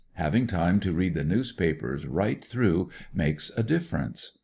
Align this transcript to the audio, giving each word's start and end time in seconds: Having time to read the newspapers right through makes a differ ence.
Having 0.13 0.47
time 0.47 0.79
to 0.79 0.93
read 0.95 1.13
the 1.13 1.23
newspapers 1.23 2.07
right 2.07 2.43
through 2.43 2.89
makes 3.13 3.51
a 3.55 3.61
differ 3.61 3.97
ence. 3.99 4.39